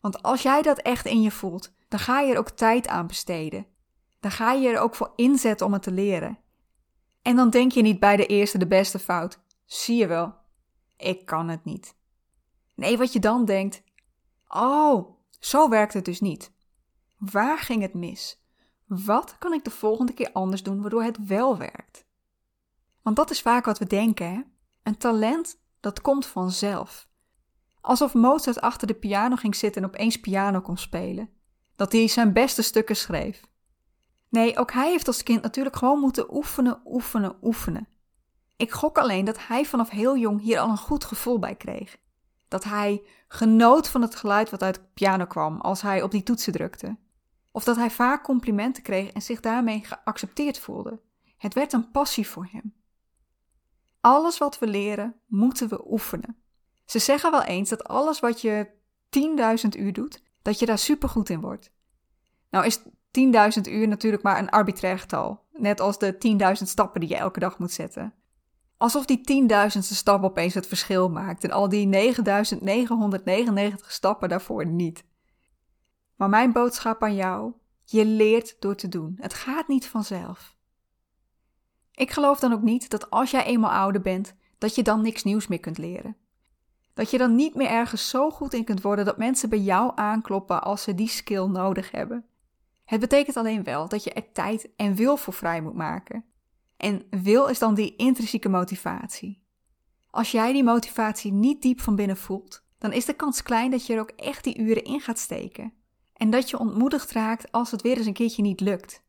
Want 0.00 0.22
als 0.22 0.42
jij 0.42 0.62
dat 0.62 0.78
echt 0.78 1.06
in 1.06 1.22
je 1.22 1.30
voelt, 1.30 1.72
dan 1.88 1.98
ga 1.98 2.20
je 2.20 2.32
er 2.32 2.38
ook 2.38 2.50
tijd 2.50 2.88
aan 2.88 3.06
besteden. 3.06 3.66
Dan 4.20 4.30
ga 4.30 4.52
je 4.52 4.68
er 4.68 4.80
ook 4.80 4.94
voor 4.94 5.12
inzetten 5.16 5.66
om 5.66 5.72
het 5.72 5.82
te 5.82 5.92
leren. 5.92 6.38
En 7.22 7.36
dan 7.36 7.50
denk 7.50 7.72
je 7.72 7.82
niet 7.82 8.00
bij 8.00 8.16
de 8.16 8.26
eerste 8.26 8.58
de 8.58 8.66
beste 8.66 8.98
fout. 8.98 9.40
Zie 9.64 9.96
je 9.96 10.06
wel, 10.06 10.34
ik 10.98 11.26
kan 11.26 11.48
het 11.48 11.64
niet. 11.64 11.96
Nee, 12.74 12.98
wat 12.98 13.12
je 13.12 13.20
dan 13.20 13.44
denkt, 13.44 13.82
oh, 14.48 15.16
zo 15.38 15.68
werkt 15.68 15.94
het 15.94 16.04
dus 16.04 16.20
niet. 16.20 16.52
Waar 17.18 17.58
ging 17.58 17.82
het 17.82 17.94
mis? 17.94 18.42
Wat 18.86 19.38
kan 19.38 19.52
ik 19.52 19.64
de 19.64 19.70
volgende 19.70 20.12
keer 20.12 20.32
anders 20.32 20.62
doen 20.62 20.80
waardoor 20.80 21.02
het 21.02 21.26
wel 21.26 21.56
werkt? 21.58 22.06
Want 23.02 23.16
dat 23.16 23.30
is 23.30 23.40
vaak 23.40 23.64
wat 23.64 23.78
we 23.78 23.86
denken, 23.86 24.32
hè? 24.32 24.40
Een 24.82 24.96
talent, 24.98 25.60
dat 25.80 26.00
komt 26.00 26.26
vanzelf. 26.26 27.08
Alsof 27.80 28.14
Mozart 28.14 28.60
achter 28.60 28.86
de 28.86 28.94
piano 28.94 29.36
ging 29.36 29.56
zitten 29.56 29.82
en 29.82 29.88
opeens 29.88 30.20
piano 30.20 30.60
kon 30.60 30.76
spelen. 30.76 31.30
Dat 31.76 31.92
hij 31.92 32.08
zijn 32.08 32.32
beste 32.32 32.62
stukken 32.62 32.96
schreef. 32.96 33.48
Nee, 34.28 34.58
ook 34.58 34.72
hij 34.72 34.90
heeft 34.90 35.06
als 35.06 35.22
kind 35.22 35.42
natuurlijk 35.42 35.76
gewoon 35.76 36.00
moeten 36.00 36.34
oefenen, 36.34 36.80
oefenen, 36.84 37.36
oefenen. 37.42 37.88
Ik 38.58 38.72
gok 38.72 38.98
alleen 38.98 39.24
dat 39.24 39.46
hij 39.46 39.64
vanaf 39.64 39.90
heel 39.90 40.16
jong 40.16 40.40
hier 40.40 40.58
al 40.58 40.68
een 40.68 40.76
goed 40.76 41.04
gevoel 41.04 41.38
bij 41.38 41.54
kreeg. 41.54 41.98
Dat 42.48 42.64
hij 42.64 43.02
genoot 43.28 43.88
van 43.88 44.02
het 44.02 44.14
geluid 44.14 44.50
wat 44.50 44.62
uit 44.62 44.74
de 44.74 44.80
piano 44.94 45.24
kwam 45.24 45.60
als 45.60 45.82
hij 45.82 46.02
op 46.02 46.10
die 46.10 46.22
toetsen 46.22 46.52
drukte. 46.52 46.96
Of 47.52 47.64
dat 47.64 47.76
hij 47.76 47.90
vaak 47.90 48.24
complimenten 48.24 48.82
kreeg 48.82 49.10
en 49.10 49.22
zich 49.22 49.40
daarmee 49.40 49.84
geaccepteerd 49.84 50.58
voelde. 50.58 51.00
Het 51.36 51.54
werd 51.54 51.72
een 51.72 51.90
passie 51.90 52.26
voor 52.26 52.48
hem. 52.50 52.74
Alles 54.00 54.38
wat 54.38 54.58
we 54.58 54.66
leren, 54.66 55.20
moeten 55.26 55.68
we 55.68 55.90
oefenen. 55.90 56.36
Ze 56.84 56.98
zeggen 56.98 57.30
wel 57.30 57.42
eens 57.42 57.68
dat 57.68 57.84
alles 57.84 58.20
wat 58.20 58.40
je 58.40 58.70
10.000 59.74 59.80
uur 59.80 59.92
doet, 59.92 60.22
dat 60.42 60.58
je 60.58 60.66
daar 60.66 60.78
supergoed 60.78 61.28
in 61.28 61.40
wordt. 61.40 61.72
Nou 62.50 62.66
is 62.66 62.78
10.000 62.78 63.70
uur 63.70 63.88
natuurlijk 63.88 64.22
maar 64.22 64.38
een 64.38 64.50
arbitrair 64.50 64.98
getal, 64.98 65.46
net 65.52 65.80
als 65.80 65.98
de 65.98 66.36
10.000 66.62 66.66
stappen 66.66 67.00
die 67.00 67.08
je 67.08 67.16
elke 67.16 67.40
dag 67.40 67.58
moet 67.58 67.72
zetten. 67.72 68.12
Alsof 68.78 69.04
die 69.04 69.48
10.000ste 69.50 69.78
stap 69.78 70.22
opeens 70.22 70.54
het 70.54 70.66
verschil 70.66 71.08
maakt 71.08 71.44
en 71.44 71.50
al 71.50 71.68
die 71.68 72.14
9.999 72.16 73.74
stappen 73.86 74.28
daarvoor 74.28 74.66
niet. 74.66 75.04
Maar 76.16 76.28
mijn 76.28 76.52
boodschap 76.52 77.02
aan 77.02 77.14
jou: 77.14 77.52
je 77.84 78.04
leert 78.04 78.56
door 78.58 78.74
te 78.74 78.88
doen. 78.88 79.16
Het 79.20 79.34
gaat 79.34 79.68
niet 79.68 79.86
vanzelf. 79.86 80.56
Ik 81.92 82.10
geloof 82.10 82.38
dan 82.38 82.52
ook 82.52 82.62
niet 82.62 82.90
dat 82.90 83.10
als 83.10 83.30
jij 83.30 83.44
eenmaal 83.44 83.70
ouder 83.70 84.00
bent, 84.00 84.34
dat 84.58 84.74
je 84.74 84.82
dan 84.82 85.02
niks 85.02 85.24
nieuws 85.24 85.46
meer 85.46 85.60
kunt 85.60 85.78
leren. 85.78 86.16
Dat 86.94 87.10
je 87.10 87.18
dan 87.18 87.34
niet 87.34 87.54
meer 87.54 87.68
ergens 87.68 88.08
zo 88.08 88.30
goed 88.30 88.54
in 88.54 88.64
kunt 88.64 88.82
worden 88.82 89.04
dat 89.04 89.18
mensen 89.18 89.48
bij 89.48 89.58
jou 89.58 89.92
aankloppen 89.94 90.62
als 90.62 90.82
ze 90.82 90.94
die 90.94 91.08
skill 91.08 91.46
nodig 91.46 91.90
hebben. 91.90 92.24
Het 92.84 93.00
betekent 93.00 93.36
alleen 93.36 93.64
wel 93.64 93.88
dat 93.88 94.04
je 94.04 94.12
er 94.12 94.32
tijd 94.32 94.68
en 94.76 94.94
wil 94.94 95.16
voor 95.16 95.32
vrij 95.32 95.60
moet 95.60 95.74
maken. 95.74 96.24
En 96.78 97.06
wil 97.10 97.46
is 97.46 97.58
dan 97.58 97.74
die 97.74 97.96
intrinsieke 97.96 98.48
motivatie. 98.48 99.42
Als 100.10 100.30
jij 100.30 100.52
die 100.52 100.64
motivatie 100.64 101.32
niet 101.32 101.62
diep 101.62 101.80
van 101.80 101.96
binnen 101.96 102.16
voelt, 102.16 102.64
dan 102.78 102.92
is 102.92 103.04
de 103.04 103.14
kans 103.14 103.42
klein 103.42 103.70
dat 103.70 103.86
je 103.86 103.94
er 103.94 104.00
ook 104.00 104.10
echt 104.16 104.44
die 104.44 104.58
uren 104.58 104.84
in 104.84 105.00
gaat 105.00 105.18
steken. 105.18 105.72
En 106.12 106.30
dat 106.30 106.50
je 106.50 106.58
ontmoedigd 106.58 107.12
raakt 107.12 107.52
als 107.52 107.70
het 107.70 107.82
weer 107.82 107.96
eens 107.96 108.06
een 108.06 108.12
keertje 108.12 108.42
niet 108.42 108.60
lukt. 108.60 109.02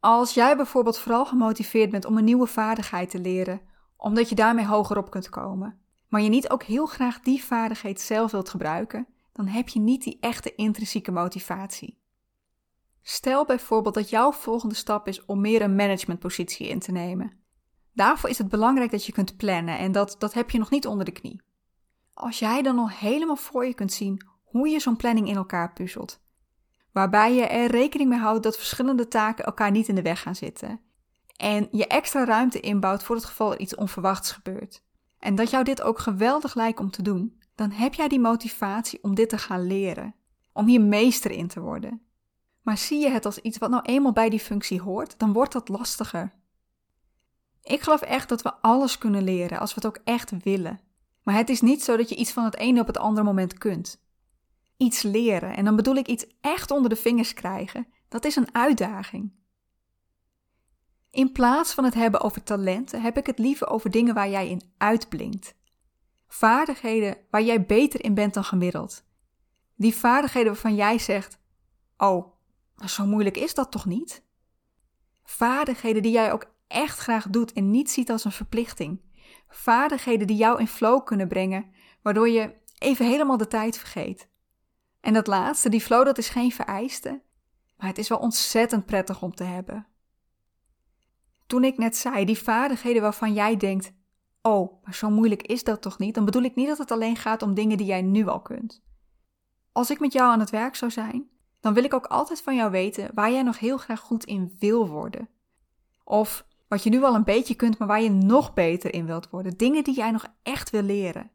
Als 0.00 0.34
jij 0.34 0.56
bijvoorbeeld 0.56 0.98
vooral 0.98 1.26
gemotiveerd 1.26 1.90
bent 1.90 2.04
om 2.04 2.16
een 2.16 2.24
nieuwe 2.24 2.46
vaardigheid 2.46 3.10
te 3.10 3.20
leren, 3.20 3.60
omdat 3.96 4.28
je 4.28 4.34
daarmee 4.34 4.66
hoger 4.66 4.98
op 4.98 5.10
kunt 5.10 5.28
komen, 5.28 5.80
maar 6.08 6.20
je 6.20 6.28
niet 6.28 6.50
ook 6.50 6.62
heel 6.62 6.86
graag 6.86 7.20
die 7.20 7.44
vaardigheid 7.44 8.00
zelf 8.00 8.30
wilt 8.30 8.48
gebruiken, 8.48 9.06
dan 9.32 9.46
heb 9.46 9.68
je 9.68 9.80
niet 9.80 10.02
die 10.02 10.18
echte 10.20 10.54
intrinsieke 10.54 11.12
motivatie. 11.12 11.98
Stel 13.08 13.44
bijvoorbeeld 13.44 13.94
dat 13.94 14.10
jouw 14.10 14.32
volgende 14.32 14.74
stap 14.74 15.08
is 15.08 15.24
om 15.24 15.40
meer 15.40 15.62
een 15.62 15.76
managementpositie 15.76 16.68
in 16.68 16.78
te 16.78 16.92
nemen. 16.92 17.32
Daarvoor 17.92 18.30
is 18.30 18.38
het 18.38 18.48
belangrijk 18.48 18.90
dat 18.90 19.06
je 19.06 19.12
kunt 19.12 19.36
plannen 19.36 19.78
en 19.78 19.92
dat, 19.92 20.16
dat 20.18 20.34
heb 20.34 20.50
je 20.50 20.58
nog 20.58 20.70
niet 20.70 20.86
onder 20.86 21.04
de 21.04 21.12
knie. 21.12 21.42
Als 22.14 22.38
jij 22.38 22.62
dan 22.62 22.78
al 22.78 22.90
helemaal 22.90 23.36
voor 23.36 23.66
je 23.66 23.74
kunt 23.74 23.92
zien 23.92 24.26
hoe 24.44 24.68
je 24.68 24.80
zo'n 24.80 24.96
planning 24.96 25.28
in 25.28 25.36
elkaar 25.36 25.72
puzzelt, 25.72 26.20
waarbij 26.92 27.34
je 27.34 27.42
er 27.46 27.70
rekening 27.70 28.08
mee 28.08 28.18
houdt 28.18 28.42
dat 28.42 28.56
verschillende 28.56 29.08
taken 29.08 29.44
elkaar 29.44 29.70
niet 29.70 29.88
in 29.88 29.94
de 29.94 30.02
weg 30.02 30.22
gaan 30.22 30.34
zitten 30.34 30.80
en 31.36 31.68
je 31.70 31.86
extra 31.86 32.24
ruimte 32.24 32.60
inbouwt 32.60 33.02
voor 33.02 33.16
het 33.16 33.24
geval 33.24 33.52
er 33.52 33.60
iets 33.60 33.74
onverwachts 33.74 34.32
gebeurt, 34.32 34.82
en 35.18 35.34
dat 35.34 35.50
jou 35.50 35.64
dit 35.64 35.82
ook 35.82 35.98
geweldig 35.98 36.54
lijkt 36.54 36.80
om 36.80 36.90
te 36.90 37.02
doen, 37.02 37.42
dan 37.54 37.70
heb 37.70 37.94
jij 37.94 38.08
die 38.08 38.20
motivatie 38.20 39.02
om 39.02 39.14
dit 39.14 39.28
te 39.28 39.38
gaan 39.38 39.66
leren, 39.66 40.14
om 40.52 40.66
hier 40.66 40.80
meester 40.80 41.30
in 41.30 41.48
te 41.48 41.60
worden. 41.60 42.05
Maar 42.66 42.78
zie 42.78 43.00
je 43.00 43.10
het 43.10 43.24
als 43.24 43.38
iets 43.38 43.58
wat 43.58 43.70
nou 43.70 43.82
eenmaal 43.82 44.12
bij 44.12 44.28
die 44.28 44.40
functie 44.40 44.80
hoort, 44.80 45.18
dan 45.18 45.32
wordt 45.32 45.52
dat 45.52 45.68
lastiger. 45.68 46.32
Ik 47.62 47.80
geloof 47.80 48.00
echt 48.00 48.28
dat 48.28 48.42
we 48.42 48.54
alles 48.54 48.98
kunnen 48.98 49.22
leren 49.22 49.58
als 49.58 49.74
we 49.74 49.80
het 49.80 49.86
ook 49.86 50.02
echt 50.04 50.42
willen. 50.42 50.80
Maar 51.22 51.34
het 51.34 51.48
is 51.48 51.60
niet 51.60 51.82
zo 51.82 51.96
dat 51.96 52.08
je 52.08 52.14
iets 52.14 52.32
van 52.32 52.44
het 52.44 52.56
ene 52.56 52.80
op 52.80 52.86
het 52.86 52.98
andere 52.98 53.26
moment 53.26 53.58
kunt. 53.58 54.02
Iets 54.76 55.02
leren, 55.02 55.56
en 55.56 55.64
dan 55.64 55.76
bedoel 55.76 55.94
ik 55.94 56.06
iets 56.06 56.26
echt 56.40 56.70
onder 56.70 56.90
de 56.90 56.96
vingers 56.96 57.34
krijgen, 57.34 57.86
dat 58.08 58.24
is 58.24 58.36
een 58.36 58.54
uitdaging. 58.54 59.32
In 61.10 61.32
plaats 61.32 61.74
van 61.74 61.84
het 61.84 61.94
hebben 61.94 62.20
over 62.20 62.42
talenten, 62.42 63.02
heb 63.02 63.16
ik 63.16 63.26
het 63.26 63.38
liever 63.38 63.68
over 63.68 63.90
dingen 63.90 64.14
waar 64.14 64.28
jij 64.28 64.48
in 64.48 64.62
uitblinkt. 64.76 65.54
Vaardigheden 66.28 67.16
waar 67.30 67.42
jij 67.42 67.66
beter 67.66 68.04
in 68.04 68.14
bent 68.14 68.34
dan 68.34 68.44
gemiddeld. 68.44 69.04
Die 69.76 69.94
vaardigheden 69.94 70.52
waarvan 70.52 70.74
jij 70.74 70.98
zegt: 70.98 71.38
Oh, 71.96 72.34
maar 72.76 72.90
zo 72.90 73.06
moeilijk 73.06 73.36
is 73.36 73.54
dat 73.54 73.70
toch 73.70 73.86
niet? 73.86 74.24
Vaardigheden 75.24 76.02
die 76.02 76.12
jij 76.12 76.32
ook 76.32 76.54
echt 76.66 76.98
graag 76.98 77.28
doet 77.28 77.52
en 77.52 77.70
niet 77.70 77.90
ziet 77.90 78.10
als 78.10 78.24
een 78.24 78.32
verplichting. 78.32 79.00
Vaardigheden 79.48 80.26
die 80.26 80.36
jou 80.36 80.60
in 80.60 80.68
flow 80.68 81.04
kunnen 81.04 81.28
brengen, 81.28 81.70
waardoor 82.02 82.28
je 82.28 82.54
even 82.78 83.06
helemaal 83.06 83.36
de 83.36 83.48
tijd 83.48 83.78
vergeet. 83.78 84.28
En 85.00 85.12
dat 85.12 85.26
laatste, 85.26 85.68
die 85.68 85.80
flow, 85.80 86.04
dat 86.04 86.18
is 86.18 86.28
geen 86.28 86.52
vereiste, 86.52 87.22
maar 87.76 87.88
het 87.88 87.98
is 87.98 88.08
wel 88.08 88.18
ontzettend 88.18 88.86
prettig 88.86 89.22
om 89.22 89.34
te 89.34 89.44
hebben. 89.44 89.86
Toen 91.46 91.64
ik 91.64 91.78
net 91.78 91.96
zei, 91.96 92.24
die 92.24 92.38
vaardigheden 92.38 93.02
waarvan 93.02 93.32
jij 93.32 93.56
denkt: 93.56 93.92
Oh, 94.42 94.82
maar 94.84 94.94
zo 94.94 95.10
moeilijk 95.10 95.42
is 95.42 95.64
dat 95.64 95.82
toch 95.82 95.98
niet? 95.98 96.14
Dan 96.14 96.24
bedoel 96.24 96.42
ik 96.42 96.54
niet 96.54 96.66
dat 96.66 96.78
het 96.78 96.90
alleen 96.90 97.16
gaat 97.16 97.42
om 97.42 97.54
dingen 97.54 97.76
die 97.76 97.86
jij 97.86 98.02
nu 98.02 98.26
al 98.26 98.40
kunt. 98.40 98.84
Als 99.72 99.90
ik 99.90 100.00
met 100.00 100.12
jou 100.12 100.30
aan 100.30 100.40
het 100.40 100.50
werk 100.50 100.74
zou 100.74 100.90
zijn, 100.90 101.28
dan 101.66 101.74
wil 101.74 101.84
ik 101.84 101.94
ook 101.94 102.06
altijd 102.06 102.42
van 102.42 102.56
jou 102.56 102.70
weten 102.70 103.10
waar 103.14 103.30
jij 103.30 103.42
nog 103.42 103.58
heel 103.58 103.76
graag 103.76 104.00
goed 104.00 104.24
in 104.24 104.56
wil 104.58 104.88
worden. 104.88 105.28
Of 106.04 106.46
wat 106.68 106.82
je 106.82 106.90
nu 106.90 107.02
al 107.02 107.14
een 107.14 107.24
beetje 107.24 107.54
kunt, 107.54 107.78
maar 107.78 107.88
waar 107.88 108.02
je 108.02 108.10
nog 108.10 108.54
beter 108.54 108.94
in 108.94 109.06
wilt 109.06 109.30
worden. 109.30 109.56
Dingen 109.56 109.84
die 109.84 109.94
jij 109.94 110.10
nog 110.10 110.26
echt 110.42 110.70
wil 110.70 110.82
leren. 110.82 111.30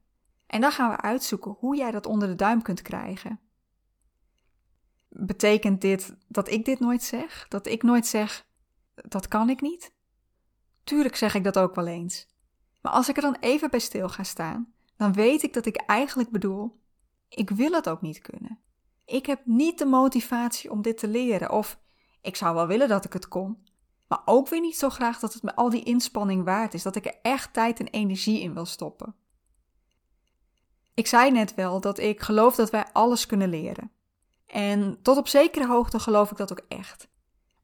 En 0.48 0.62
dan 0.62 0.72
gaan 0.72 0.90
we 0.90 1.02
uitzoeken 1.02 1.56
hoe 1.60 1.76
jij 1.76 1.92
dat 1.92 2.06
onder 2.06 2.28
de 2.28 2.36
duim 2.36 2.62
kunt 2.62 2.82
krijgen. 2.82 3.40
Betekent 5.10 5.82
dit 5.82 6.16
dat 6.28 6.50
ik 6.50 6.66
dit 6.66 6.80
nooit 6.80 7.04
zeg? 7.04 7.46
Dat 7.48 7.68
ik 7.68 7.84
nooit 7.84 8.08
zeg: 8.08 8.46
dat 8.94 9.28
kan 9.28 9.50
ik 9.50 9.62
niet? 9.62 9.94
Tuurlijk 10.84 11.16
zeg 11.16 11.36
ik 11.36 11.44
dat 11.44 11.58
ook 11.60 11.76
wel 11.76 11.88
eens. 11.88 12.28
Maar 12.82 12.92
als 12.92 13.10
ik 13.10 13.16
er 13.16 13.22
dan 13.22 13.38
even 13.40 13.70
bij 13.70 13.80
stil 13.80 14.10
ga 14.10 14.24
staan, 14.24 14.74
dan 14.96 15.14
weet 15.14 15.44
ik 15.44 15.54
dat 15.54 15.66
ik 15.66 15.76
eigenlijk 15.76 16.30
bedoel: 16.30 16.80
ik 17.30 17.50
wil 17.50 17.72
het 17.72 17.90
ook 17.90 18.02
niet 18.02 18.20
kunnen. 18.20 18.60
Ik 19.12 19.26
heb 19.26 19.42
niet 19.46 19.78
de 19.78 19.86
motivatie 19.86 20.72
om 20.72 20.82
dit 20.82 20.98
te 20.98 21.08
leren, 21.08 21.52
of 21.52 21.80
ik 22.22 22.36
zou 22.36 22.56
wel 22.56 22.68
willen 22.68 22.88
dat 22.88 23.06
ik 23.06 23.14
het 23.14 23.28
kon, 23.28 23.64
maar 24.08 24.22
ook 24.26 24.50
weer 24.50 24.62
niet 24.62 24.78
zo 24.78 24.90
graag 24.90 25.20
dat 25.20 25.34
het 25.34 25.44
me 25.44 25.56
al 25.56 25.70
die 25.70 25.84
inspanning 25.84 26.44
waard 26.44 26.74
is, 26.74 26.84
dat 26.84 26.96
ik 26.96 27.06
er 27.06 27.20
echt 27.22 27.54
tijd 27.54 27.80
en 27.80 27.88
energie 27.88 28.42
in 28.42 28.54
wil 28.54 28.66
stoppen. 28.66 29.16
Ik 30.94 31.08
zei 31.08 31.32
net 31.32 31.56
wel 31.56 31.82
dat 31.82 32.00
ik 32.00 32.22
geloof 32.22 32.56
dat 32.56 32.70
wij 32.70 32.86
alles 32.92 33.26
kunnen 33.26 33.50
leren. 33.50 33.92
En 34.46 35.00
tot 35.02 35.18
op 35.18 35.28
zekere 35.28 35.68
hoogte 35.68 36.00
geloof 36.00 36.32
ik 36.32 36.38
dat 36.38 36.52
ook 36.52 36.66
echt. 36.68 37.08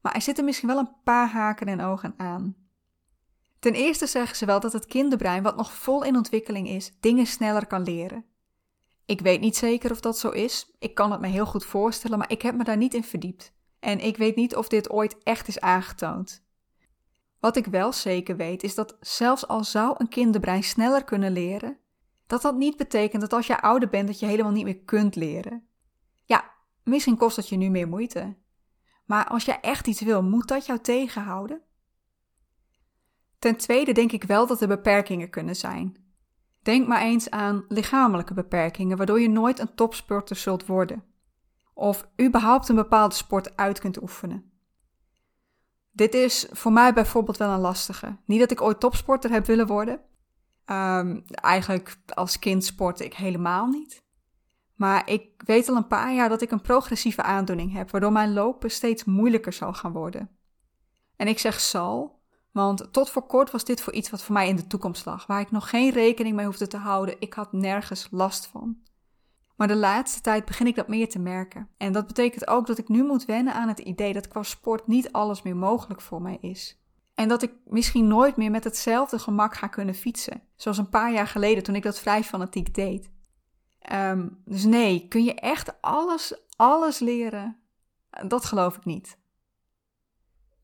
Maar 0.00 0.14
er 0.14 0.22
zitten 0.22 0.44
misschien 0.44 0.68
wel 0.68 0.78
een 0.78 0.94
paar 1.04 1.28
haken 1.28 1.66
en 1.66 1.80
ogen 1.80 2.14
aan. 2.16 2.56
Ten 3.58 3.72
eerste 3.72 4.06
zeggen 4.06 4.36
ze 4.36 4.46
wel 4.46 4.60
dat 4.60 4.72
het 4.72 4.86
kinderbrein, 4.86 5.42
wat 5.42 5.56
nog 5.56 5.72
vol 5.72 6.04
in 6.04 6.16
ontwikkeling 6.16 6.68
is, 6.68 6.92
dingen 7.00 7.26
sneller 7.26 7.66
kan 7.66 7.82
leren. 7.82 8.24
Ik 9.08 9.20
weet 9.20 9.40
niet 9.40 9.56
zeker 9.56 9.90
of 9.90 10.00
dat 10.00 10.18
zo 10.18 10.30
is. 10.30 10.70
Ik 10.78 10.94
kan 10.94 11.10
het 11.10 11.20
me 11.20 11.26
heel 11.26 11.46
goed 11.46 11.64
voorstellen, 11.64 12.18
maar 12.18 12.30
ik 12.30 12.42
heb 12.42 12.56
me 12.56 12.64
daar 12.64 12.76
niet 12.76 12.94
in 12.94 13.04
verdiept. 13.04 13.52
En 13.78 14.00
ik 14.00 14.16
weet 14.16 14.36
niet 14.36 14.56
of 14.56 14.68
dit 14.68 14.90
ooit 14.90 15.18
echt 15.22 15.48
is 15.48 15.60
aangetoond. 15.60 16.44
Wat 17.40 17.56
ik 17.56 17.66
wel 17.66 17.92
zeker 17.92 18.36
weet, 18.36 18.62
is 18.62 18.74
dat 18.74 18.96
zelfs 19.00 19.46
al 19.46 19.64
zou 19.64 19.94
een 19.98 20.08
kinderbrein 20.08 20.62
sneller 20.62 21.04
kunnen 21.04 21.32
leren, 21.32 21.78
dat 22.26 22.42
dat 22.42 22.56
niet 22.56 22.76
betekent 22.76 23.20
dat 23.20 23.32
als 23.32 23.46
je 23.46 23.60
ouder 23.60 23.88
bent 23.88 24.06
dat 24.06 24.18
je 24.20 24.26
helemaal 24.26 24.52
niet 24.52 24.64
meer 24.64 24.78
kunt 24.78 25.16
leren. 25.16 25.66
Ja, 26.24 26.50
misschien 26.82 27.16
kost 27.16 27.36
het 27.36 27.48
je 27.48 27.56
nu 27.56 27.68
meer 27.68 27.88
moeite. 27.88 28.36
Maar 29.04 29.26
als 29.26 29.44
je 29.44 29.52
echt 29.52 29.86
iets 29.86 30.00
wil, 30.00 30.22
moet 30.22 30.48
dat 30.48 30.66
jou 30.66 30.78
tegenhouden? 30.78 31.62
Ten 33.38 33.56
tweede 33.56 33.92
denk 33.92 34.12
ik 34.12 34.24
wel 34.24 34.46
dat 34.46 34.60
er 34.60 34.68
beperkingen 34.68 35.30
kunnen 35.30 35.56
zijn. 35.56 36.07
Denk 36.68 36.86
maar 36.86 37.00
eens 37.00 37.30
aan 37.30 37.64
lichamelijke 37.68 38.34
beperkingen, 38.34 38.96
waardoor 38.96 39.20
je 39.20 39.28
nooit 39.28 39.58
een 39.58 39.74
topsporter 39.74 40.36
zult 40.36 40.66
worden. 40.66 41.04
Of 41.74 42.08
überhaupt 42.22 42.68
een 42.68 42.74
bepaalde 42.74 43.14
sport 43.14 43.56
uit 43.56 43.78
kunt 43.78 44.02
oefenen. 44.02 44.52
Dit 45.90 46.14
is 46.14 46.46
voor 46.50 46.72
mij 46.72 46.92
bijvoorbeeld 46.92 47.36
wel 47.36 47.50
een 47.50 47.60
lastige. 47.60 48.16
Niet 48.24 48.40
dat 48.40 48.50
ik 48.50 48.60
ooit 48.60 48.80
topsporter 48.80 49.30
heb 49.30 49.46
willen 49.46 49.66
worden. 49.66 50.00
Um, 50.66 51.22
eigenlijk 51.26 51.96
als 52.14 52.38
kind 52.38 52.64
sportte 52.64 53.04
ik 53.04 53.14
helemaal 53.14 53.66
niet. 53.66 54.02
Maar 54.74 55.10
ik 55.10 55.42
weet 55.44 55.68
al 55.68 55.76
een 55.76 55.86
paar 55.86 56.14
jaar 56.14 56.28
dat 56.28 56.42
ik 56.42 56.50
een 56.50 56.60
progressieve 56.60 57.22
aandoening 57.22 57.72
heb, 57.72 57.90
waardoor 57.90 58.12
mijn 58.12 58.32
lopen 58.32 58.70
steeds 58.70 59.04
moeilijker 59.04 59.52
zal 59.52 59.72
gaan 59.72 59.92
worden. 59.92 60.30
En 61.16 61.28
ik 61.28 61.38
zeg 61.38 61.60
zal, 61.60 62.17
want 62.58 62.92
tot 62.92 63.10
voor 63.10 63.26
kort 63.26 63.50
was 63.50 63.64
dit 63.64 63.80
voor 63.80 63.92
iets 63.92 64.10
wat 64.10 64.22
voor 64.22 64.34
mij 64.34 64.48
in 64.48 64.56
de 64.56 64.66
toekomst 64.66 65.04
lag, 65.04 65.26
waar 65.26 65.40
ik 65.40 65.50
nog 65.50 65.70
geen 65.70 65.90
rekening 65.90 66.36
mee 66.36 66.46
hoefde 66.46 66.66
te 66.66 66.76
houden. 66.76 67.16
Ik 67.18 67.34
had 67.34 67.52
nergens 67.52 68.08
last 68.10 68.46
van. 68.46 68.76
Maar 69.56 69.68
de 69.68 69.76
laatste 69.76 70.20
tijd 70.20 70.44
begin 70.44 70.66
ik 70.66 70.74
dat 70.74 70.88
meer 70.88 71.08
te 71.08 71.18
merken. 71.18 71.68
En 71.76 71.92
dat 71.92 72.06
betekent 72.06 72.48
ook 72.48 72.66
dat 72.66 72.78
ik 72.78 72.88
nu 72.88 73.04
moet 73.04 73.24
wennen 73.24 73.54
aan 73.54 73.68
het 73.68 73.78
idee 73.78 74.12
dat 74.12 74.28
qua 74.28 74.42
sport 74.42 74.86
niet 74.86 75.12
alles 75.12 75.42
meer 75.42 75.56
mogelijk 75.56 76.00
voor 76.00 76.22
mij 76.22 76.38
is. 76.40 76.82
En 77.14 77.28
dat 77.28 77.42
ik 77.42 77.52
misschien 77.64 78.08
nooit 78.08 78.36
meer 78.36 78.50
met 78.50 78.64
hetzelfde 78.64 79.18
gemak 79.18 79.54
ga 79.54 79.66
kunnen 79.66 79.94
fietsen. 79.94 80.42
Zoals 80.56 80.78
een 80.78 80.88
paar 80.88 81.12
jaar 81.12 81.26
geleden 81.26 81.62
toen 81.62 81.74
ik 81.74 81.82
dat 81.82 81.98
vrij 81.98 82.24
fanatiek 82.24 82.74
deed. 82.74 83.10
Um, 83.92 84.42
dus 84.44 84.64
nee, 84.64 85.08
kun 85.08 85.24
je 85.24 85.34
echt 85.34 85.80
alles, 85.80 86.40
alles 86.56 86.98
leren? 86.98 87.56
Dat 88.26 88.44
geloof 88.44 88.76
ik 88.76 88.84
niet. 88.84 89.18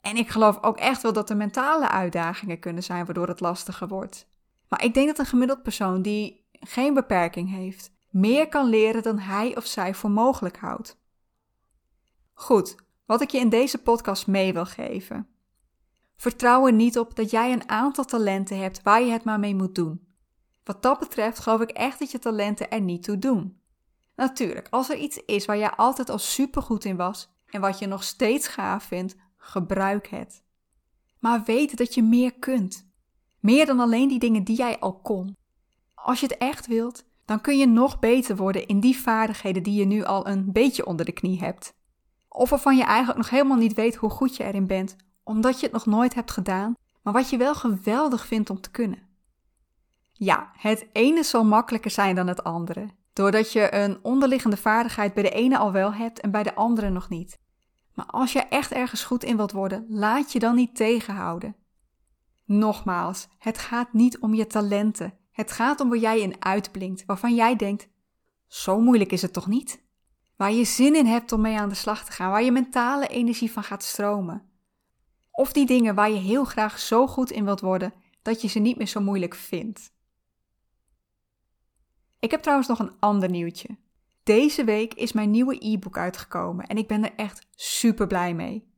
En 0.05 0.17
ik 0.17 0.29
geloof 0.29 0.63
ook 0.63 0.77
echt 0.77 1.03
wel 1.03 1.13
dat 1.13 1.31
er 1.31 1.37
mentale 1.37 1.89
uitdagingen 1.89 2.59
kunnen 2.59 2.83
zijn 2.83 3.05
waardoor 3.05 3.29
het 3.29 3.41
lastiger 3.41 3.89
wordt. 3.89 4.29
Maar 4.69 4.85
ik 4.85 4.95
denk 4.95 5.07
dat 5.07 5.19
een 5.19 5.27
gemiddeld 5.27 5.63
persoon 5.63 6.03
die 6.03 6.47
geen 6.53 6.95
beperking 6.95 7.51
heeft, 7.51 7.93
meer 8.11 8.49
kan 8.49 8.69
leren 8.69 9.03
dan 9.03 9.19
hij 9.19 9.57
of 9.57 9.67
zij 9.67 9.95
voor 9.95 10.11
mogelijk 10.11 10.57
houdt. 10.57 11.01
Goed, 12.33 12.75
wat 13.07 13.21
ik 13.21 13.31
je 13.31 13.39
in 13.39 13.49
deze 13.49 13.79
podcast 13.79 14.27
mee 14.27 14.53
wil 14.53 14.67
geven. 14.67 15.29
Vertrouw 16.17 16.67
er 16.67 16.73
niet 16.73 16.99
op 16.99 17.17
dat 17.17 17.31
jij 17.31 17.53
een 17.53 17.69
aantal 17.69 18.05
talenten 18.05 18.59
hebt 18.59 18.83
waar 18.83 19.03
je 19.03 19.13
het 19.13 19.25
maar 19.25 19.41
mee 19.41 19.55
moet 19.55 19.75
doen. 19.75 20.07
Wat 20.65 20.83
dat 20.83 20.99
betreft 20.99 21.39
geloof 21.39 21.61
ik 21.61 21.71
echt 21.71 21.99
dat 21.99 22.11
je 22.11 22.19
talenten 22.19 22.71
er 22.71 22.81
niet 22.81 23.03
toe 23.03 23.19
doen. 23.19 23.61
Natuurlijk, 24.17 24.67
als 24.71 24.91
er 24.91 24.97
iets 24.97 25.17
is 25.17 25.45
waar 25.45 25.59
jij 25.59 25.71
altijd 25.71 26.11
al 26.11 26.19
supergoed 26.19 26.85
in 26.85 26.97
was 26.97 27.33
en 27.47 27.61
wat 27.61 27.79
je 27.79 27.87
nog 27.87 28.03
steeds 28.03 28.49
gaaf 28.49 28.85
vindt, 28.85 29.17
gebruik 29.45 30.07
het. 30.07 30.43
Maar 31.19 31.43
weet 31.45 31.77
dat 31.77 31.95
je 31.95 32.03
meer 32.03 32.33
kunt. 32.35 32.89
Meer 33.41 33.67
dan 33.67 33.81
alleen 33.81 34.09
die 34.09 34.19
dingen 34.19 34.45
die 34.45 34.57
jij 34.57 34.79
al 34.79 35.01
kon. 35.01 35.37
Als 35.95 36.21
je 36.21 36.27
het 36.27 36.39
echt 36.39 36.67
wilt, 36.67 37.05
dan 37.25 37.41
kun 37.41 37.57
je 37.59 37.67
nog 37.67 37.99
beter 37.99 38.37
worden 38.37 38.67
in 38.67 38.81
die 38.81 38.97
vaardigheden 38.97 39.63
die 39.63 39.75
je 39.75 39.85
nu 39.85 40.05
al 40.05 40.27
een 40.27 40.53
beetje 40.53 40.87
onder 40.87 41.07
de 41.07 41.13
knie 41.13 41.39
hebt. 41.39 41.75
Of 42.29 42.51
waarvan 42.51 42.77
je 42.77 42.85
eigenlijk 42.85 43.19
nog 43.19 43.31
helemaal 43.31 43.57
niet 43.57 43.75
weet 43.75 43.95
hoe 43.95 44.11
goed 44.11 44.37
je 44.37 44.45
erin 44.45 44.67
bent, 44.67 44.97
omdat 45.23 45.61
je 45.61 45.67
het 45.67 45.75
nog 45.75 45.87
nooit 45.87 46.15
hebt 46.15 46.31
gedaan, 46.31 46.75
maar 47.03 47.13
wat 47.13 47.31
je 47.31 47.37
wel 47.37 47.55
geweldig 47.55 48.27
vindt 48.27 48.51
om 48.51 48.61
te 48.61 48.71
kunnen. 48.71 49.03
Ja, 50.13 50.51
het 50.53 50.87
ene 50.93 51.23
zal 51.23 51.45
makkelijker 51.45 51.91
zijn 51.91 52.15
dan 52.15 52.27
het 52.27 52.45
andere, 52.45 52.89
doordat 53.13 53.53
je 53.53 53.75
een 53.75 53.99
onderliggende 54.03 54.57
vaardigheid 54.57 55.15
bij 55.15 55.23
de 55.23 55.31
ene 55.31 55.59
al 55.59 55.73
wel 55.73 55.93
hebt 55.93 56.21
en 56.21 56.31
bij 56.31 56.43
de 56.43 56.55
andere 56.55 56.91
nog 56.91 57.09
niet. 57.09 57.39
Maar 57.95 58.07
als 58.07 58.33
je 58.33 58.41
echt 58.41 58.73
ergens 58.73 59.05
goed 59.05 59.25
in 59.25 59.37
wilt 59.37 59.53
worden, 59.53 59.87
laat 59.89 60.33
je 60.33 60.39
dan 60.39 60.55
niet 60.55 60.77
tegenhouden. 60.77 61.57
Nogmaals, 62.45 63.29
het 63.39 63.59
gaat 63.59 63.93
niet 63.93 64.19
om 64.19 64.35
je 64.35 64.47
talenten. 64.47 65.19
Het 65.33 65.53
gaat 65.53 65.81
om 65.81 65.89
waar 65.89 65.99
jij 65.99 66.21
in 66.21 66.45
uitblinkt, 66.45 67.05
waarvan 67.05 67.35
jij 67.35 67.57
denkt: 67.57 67.89
Zo 68.47 68.81
moeilijk 68.81 69.13
is 69.13 69.23
het 69.23 69.33
toch 69.33 69.47
niet? 69.47 69.83
Waar 70.37 70.53
je 70.53 70.65
zin 70.65 70.95
in 70.95 71.07
hebt 71.07 71.33
om 71.33 71.41
mee 71.41 71.59
aan 71.59 71.69
de 71.69 71.75
slag 71.75 72.05
te 72.05 72.13
gaan, 72.13 72.31
waar 72.31 72.43
je 72.43 72.53
mentale 72.53 73.07
energie 73.07 73.53
van 73.53 73.63
gaat 73.63 73.83
stromen. 73.83 74.51
Of 75.31 75.53
die 75.53 75.67
dingen 75.67 75.95
waar 75.95 76.11
je 76.11 76.19
heel 76.19 76.45
graag 76.45 76.79
zo 76.79 77.07
goed 77.07 77.31
in 77.31 77.45
wilt 77.45 77.61
worden 77.61 77.95
dat 78.23 78.43
je 78.43 78.49
ze 78.49 78.59
niet 78.59 78.77
meer 78.77 78.87
zo 78.87 79.01
moeilijk 79.01 79.35
vindt. 79.35 79.93
Ik 82.19 82.31
heb 82.31 82.43
trouwens 82.43 82.69
nog 82.69 82.79
een 82.79 82.99
ander 82.99 83.31
nieuwtje. 83.31 83.69
Deze 84.25 84.65
week 84.65 84.95
is 84.95 85.13
mijn 85.13 85.31
nieuwe 85.31 85.57
e-book 85.59 85.99
uitgekomen 85.99 86.67
en 86.67 86.77
ik 86.77 86.89
ben 86.89 87.05
er 87.05 87.15
echt 87.17 87.47
super 87.55 88.07
blij 88.07 88.35
mee. 88.35 88.73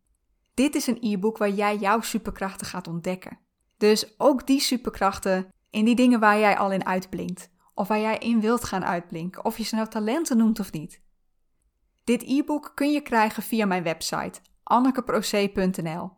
Dit 0.54 0.74
is 0.74 0.86
een 0.86 0.98
e-book 1.00 1.38
waar 1.38 1.50
jij 1.50 1.76
jouw 1.76 2.00
superkrachten 2.00 2.66
gaat 2.66 2.88
ontdekken. 2.88 3.38
Dus 3.76 4.14
ook 4.18 4.46
die 4.46 4.60
superkrachten 4.60 5.48
in 5.70 5.84
die 5.84 5.94
dingen 5.94 6.20
waar 6.20 6.38
jij 6.38 6.56
al 6.56 6.72
in 6.72 6.86
uitblinkt, 6.86 7.50
of 7.74 7.88
waar 7.88 8.00
jij 8.00 8.18
in 8.18 8.40
wilt 8.40 8.64
gaan 8.64 8.84
uitblinken, 8.84 9.44
of 9.44 9.58
je 9.58 9.64
ze 9.64 9.74
nou 9.74 9.88
talenten 9.88 10.36
noemt 10.36 10.60
of 10.60 10.72
niet. 10.72 11.02
Dit 12.04 12.22
e-book 12.22 12.72
kun 12.74 12.92
je 12.92 13.00
krijgen 13.00 13.42
via 13.42 13.66
mijn 13.66 13.82
website 13.82 14.40
annekeproce.nl. 14.62 16.10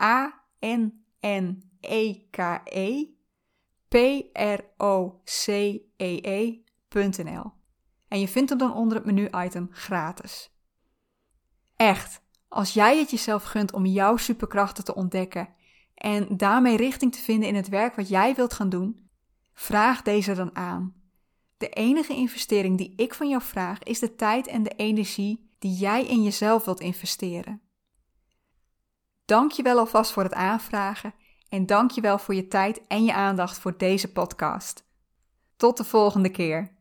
A 0.00 0.44
N 0.60 1.04
N 1.20 1.70
E 1.80 2.14
K 2.30 2.60
E 2.64 3.06
P 3.88 3.94
R 4.32 4.64
O 4.76 5.20
C 5.24 5.48
E 5.96 6.18
E.nl. 6.22 7.52
En 8.14 8.20
je 8.20 8.28
vindt 8.28 8.50
hem 8.50 8.58
dan 8.58 8.74
onder 8.74 8.96
het 8.96 9.06
menu-item 9.06 9.68
gratis. 9.72 10.50
Echt, 11.76 12.20
als 12.48 12.72
jij 12.72 12.98
het 12.98 13.10
jezelf 13.10 13.42
gunt 13.42 13.72
om 13.72 13.86
jouw 13.86 14.16
superkrachten 14.16 14.84
te 14.84 14.94
ontdekken 14.94 15.48
en 15.94 16.36
daarmee 16.36 16.76
richting 16.76 17.12
te 17.12 17.20
vinden 17.20 17.48
in 17.48 17.54
het 17.54 17.68
werk 17.68 17.96
wat 17.96 18.08
jij 18.08 18.34
wilt 18.34 18.52
gaan 18.52 18.68
doen, 18.68 19.10
vraag 19.52 20.02
deze 20.02 20.34
dan 20.34 20.56
aan. 20.56 20.94
De 21.56 21.68
enige 21.68 22.14
investering 22.14 22.78
die 22.78 22.92
ik 22.96 23.14
van 23.14 23.28
jou 23.28 23.42
vraag 23.42 23.82
is 23.82 23.98
de 23.98 24.14
tijd 24.14 24.46
en 24.46 24.62
de 24.62 24.74
energie 24.76 25.54
die 25.58 25.72
jij 25.72 26.06
in 26.06 26.22
jezelf 26.22 26.64
wilt 26.64 26.80
investeren. 26.80 27.62
Dank 29.24 29.50
je 29.50 29.62
wel 29.62 29.78
alvast 29.78 30.12
voor 30.12 30.22
het 30.22 30.34
aanvragen 30.34 31.14
en 31.48 31.66
dank 31.66 31.90
je 31.90 32.00
wel 32.00 32.18
voor 32.18 32.34
je 32.34 32.48
tijd 32.48 32.86
en 32.86 33.04
je 33.04 33.14
aandacht 33.14 33.58
voor 33.58 33.78
deze 33.78 34.12
podcast. 34.12 34.84
Tot 35.56 35.76
de 35.76 35.84
volgende 35.84 36.30
keer. 36.30 36.73